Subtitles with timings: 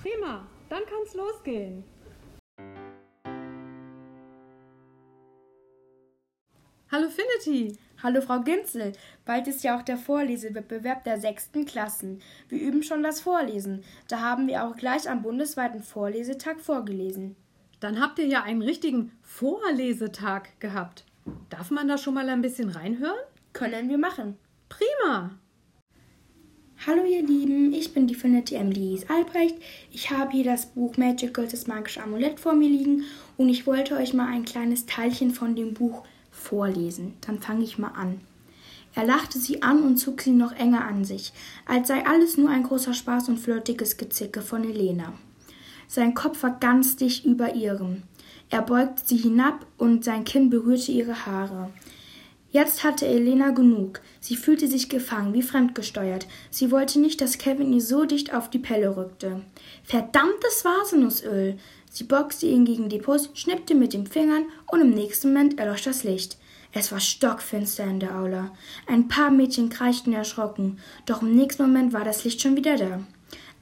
[0.00, 1.84] Prima, dann kann's losgehen.
[6.90, 7.76] Hallo Finity.
[8.02, 8.92] Hallo Frau Ginzel.
[9.26, 12.22] Bald ist ja auch der Vorlesewettbewerb der sechsten Klassen.
[12.48, 13.84] Wir üben schon das Vorlesen.
[14.08, 17.36] Da haben wir auch gleich am bundesweiten Vorlesetag vorgelesen.
[17.84, 21.04] Dann habt ihr ja einen richtigen Vorlesetag gehabt.
[21.50, 23.18] Darf man da schon mal ein bisschen reinhören?
[23.52, 24.38] Können wir machen.
[24.70, 25.32] Prima.
[26.86, 29.56] Hallo ihr Lieben, ich bin die Finity Emily Albrecht.
[29.90, 33.04] Ich habe hier das Buch Magic Girls, das magische Amulett vor mir liegen
[33.36, 37.12] und ich wollte euch mal ein kleines Teilchen von dem Buch vorlesen.
[37.20, 38.22] Dann fange ich mal an.
[38.94, 41.34] Er lachte sie an und zog sie noch enger an sich,
[41.66, 45.12] als sei alles nur ein großer Spaß und flirtiges Gezicke von Elena.
[45.88, 48.02] Sein Kopf war ganz dicht über ihrem.
[48.50, 51.70] Er beugte sie hinab und sein Kinn berührte ihre Haare.
[52.54, 54.00] Jetzt hatte Elena genug.
[54.20, 56.28] Sie fühlte sich gefangen, wie fremdgesteuert.
[56.50, 59.42] Sie wollte nicht, dass Kevin ihr so dicht auf die Pelle rückte.
[59.82, 61.58] Verdammtes Vasenussöl!
[61.90, 65.82] Sie boxte ihn gegen die Brust, schnippte mit den Fingern und im nächsten Moment erlosch
[65.82, 66.38] das Licht.
[66.72, 68.52] Es war stockfinster in der Aula.
[68.86, 73.00] Ein paar Mädchen kreischten erschrocken, doch im nächsten Moment war das Licht schon wieder da.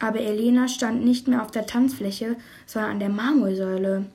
[0.02, 2.34] Aber Elena stand nicht mehr auf der Tanzfläche,
[2.66, 4.06] sondern an der Marmorsäule.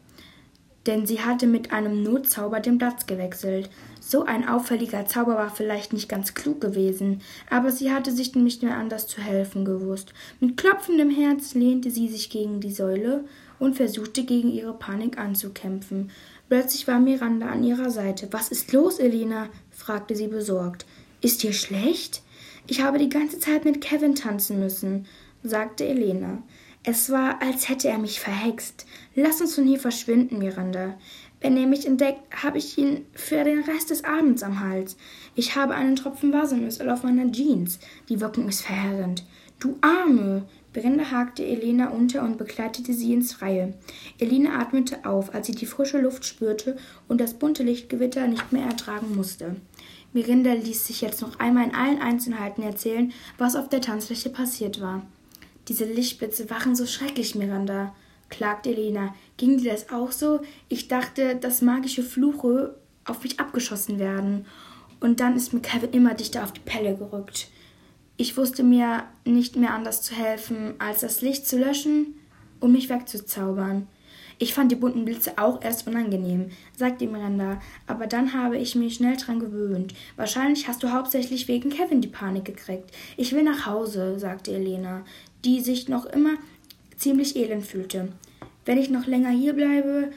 [0.85, 3.69] Denn sie hatte mit einem Notzauber den Platz gewechselt.
[4.01, 8.63] So ein auffälliger Zauber war vielleicht nicht ganz klug gewesen, aber sie hatte sich nicht
[8.63, 10.13] mehr anders zu helfen gewusst.
[10.41, 13.23] Mit klopfendem Herz lehnte sie sich gegen die Säule
[13.57, 16.11] und versuchte gegen ihre Panik anzukämpfen.
[16.49, 18.27] Plötzlich war Miranda an ihrer Seite.
[18.31, 19.47] Was ist los, Elena?
[19.71, 20.85] fragte sie besorgt.
[21.21, 22.23] Ist dir schlecht?
[22.69, 25.05] Ich habe die ganze Zeit mit Kevin tanzen müssen,
[25.43, 26.43] sagte Elena.
[26.83, 28.85] Es war, als hätte er mich verhext.
[29.13, 30.97] Lass uns von hier verschwinden, Miranda.
[31.41, 34.97] Wenn er mich entdeckt, habe ich ihn für den Rest des Abends am Hals.
[35.35, 37.79] Ich habe einen Tropfen Wassermüssel auf meiner Jeans.
[38.09, 39.23] Die Wirkung ist verheerend.
[39.59, 40.45] Du Arme!
[40.73, 43.73] Brenda hakte Elena unter und begleitete sie ins Freie.
[44.19, 48.65] Elena atmete auf, als sie die frische Luft spürte und das bunte Lichtgewitter nicht mehr
[48.65, 49.55] ertragen musste.
[50.13, 54.79] Mirinda ließ sich jetzt noch einmal in allen Einzelheiten erzählen, was auf der Tanzfläche passiert
[54.79, 55.01] war.
[55.67, 57.93] Diese Lichtblitze waren so schrecklich, Miranda
[58.29, 59.15] klagte Elena.
[59.37, 60.41] Ging dir das auch so?
[60.69, 64.45] Ich dachte, dass magische Fluche auf mich abgeschossen werden.
[64.99, 67.49] Und dann ist mir Kevin immer dichter auf die Pelle gerückt.
[68.17, 72.15] Ich wusste mir nicht mehr anders zu helfen, als das Licht zu löschen
[72.59, 73.87] und mich wegzuzaubern.
[74.39, 78.95] Ich fand die bunten Blitze auch erst unangenehm, sagte Miranda, aber dann habe ich mich
[78.95, 79.95] schnell dran gewöhnt.
[80.15, 82.91] Wahrscheinlich hast du hauptsächlich wegen Kevin die Panik gekriegt.
[83.17, 85.03] Ich will nach Hause, sagte Elena,
[85.45, 86.35] die sich noch immer
[86.95, 88.09] ziemlich elend fühlte.
[88.65, 90.11] Wenn ich noch länger hier bleibe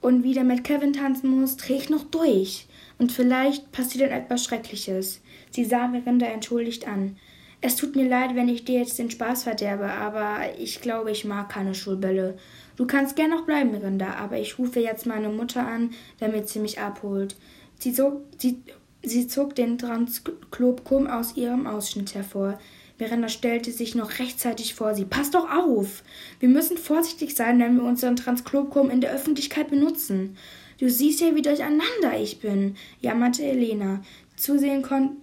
[0.00, 2.66] und wieder mit Kevin tanzen muss, drehe ich noch durch.
[2.98, 5.20] Und vielleicht passiert dann etwas Schreckliches.
[5.50, 7.16] Sie sah Miranda entschuldigt an.
[7.60, 11.24] Es tut mir leid, wenn ich dir jetzt den Spaß verderbe, aber ich glaube, ich
[11.24, 12.36] mag keine Schulbälle.
[12.76, 16.58] Du kannst gern noch bleiben, Miranda, aber ich rufe jetzt meine Mutter an, damit sie
[16.58, 17.36] mich abholt.
[17.78, 18.62] Sie zog, sie,
[19.04, 22.58] sie zog den Transklopkum aus ihrem Ausschnitt hervor.
[22.98, 25.04] Miranda stellte sich noch rechtzeitig vor sie.
[25.04, 26.02] Pass doch auf!
[26.40, 30.36] Wir müssen vorsichtig sein, wenn wir unseren Transklopkum in der Öffentlichkeit benutzen.
[30.78, 34.02] Du siehst ja, wie durcheinander ich bin, jammerte Elena.
[34.36, 35.16] Zusehen konnte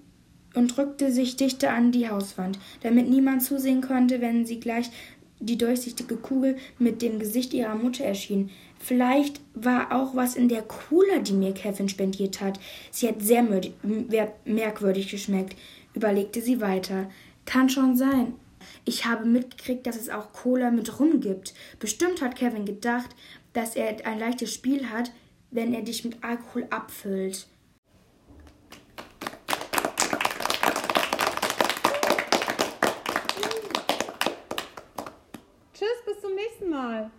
[0.56, 4.90] und drückte sich dichter an die Hauswand, damit niemand zusehen konnte, wenn sie gleich
[5.40, 8.50] die durchsichtige Kugel mit dem Gesicht ihrer Mutter erschien.
[8.78, 12.60] Vielleicht war auch was in der Cola, die mir Kevin spendiert hat.
[12.92, 13.46] Sie hat sehr
[14.46, 15.56] merkwürdig geschmeckt,
[15.94, 17.10] überlegte sie weiter.
[17.50, 18.36] Kann schon sein.
[18.86, 21.56] Ich habe mitgekriegt, dass es auch Cola mit Rum gibt.
[21.80, 23.10] Bestimmt hat Kevin gedacht,
[23.54, 25.12] dass er ein leichtes Spiel hat,
[25.50, 27.48] wenn er dich mit Alkohol abfüllt.
[35.74, 37.10] Tschüss, bis zum nächsten Mal.